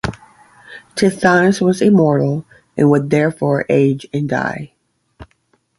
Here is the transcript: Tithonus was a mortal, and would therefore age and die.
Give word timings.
Tithonus 0.95 1.61
was 1.61 1.79
a 1.79 1.91
mortal, 1.91 2.43
and 2.75 2.89
would 2.89 3.11
therefore 3.11 3.67
age 3.69 4.07
and 4.11 4.27
die. 4.27 4.73